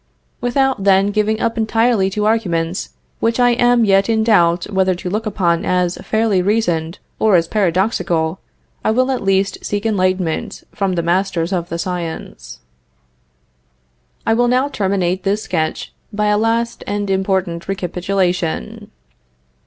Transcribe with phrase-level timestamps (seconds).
[0.41, 5.09] "Without, then, giving up entirely to arguments, which I am yet in doubt whether to
[5.11, 8.39] look upon as fairly reasoned, or as paradoxical,
[8.83, 12.61] I will at least seek enlightenment from the masters of the science."
[14.25, 18.89] I will now terminate this sketch by a last and important recapitulation.